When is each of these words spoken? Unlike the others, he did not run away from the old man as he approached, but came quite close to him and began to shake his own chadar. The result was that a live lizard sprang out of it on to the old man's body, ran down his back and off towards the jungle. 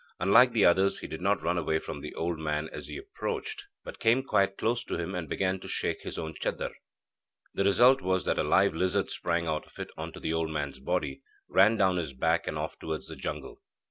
Unlike 0.19 0.53
the 0.53 0.65
others, 0.65 0.97
he 0.97 1.07
did 1.07 1.21
not 1.21 1.43
run 1.43 1.59
away 1.59 1.77
from 1.77 2.01
the 2.01 2.15
old 2.15 2.39
man 2.39 2.67
as 2.71 2.87
he 2.87 2.97
approached, 2.97 3.65
but 3.83 3.99
came 3.99 4.23
quite 4.23 4.57
close 4.57 4.83
to 4.85 4.97
him 4.97 5.13
and 5.13 5.29
began 5.29 5.59
to 5.59 5.67
shake 5.67 6.01
his 6.01 6.17
own 6.17 6.33
chadar. 6.33 6.71
The 7.53 7.65
result 7.65 8.01
was 8.01 8.25
that 8.25 8.39
a 8.39 8.43
live 8.43 8.73
lizard 8.73 9.11
sprang 9.11 9.45
out 9.45 9.67
of 9.67 9.77
it 9.77 9.91
on 9.97 10.11
to 10.13 10.19
the 10.19 10.33
old 10.33 10.49
man's 10.49 10.79
body, 10.79 11.21
ran 11.47 11.77
down 11.77 11.97
his 11.97 12.13
back 12.13 12.47
and 12.47 12.57
off 12.57 12.79
towards 12.79 13.09
the 13.09 13.15
jungle. 13.15 13.61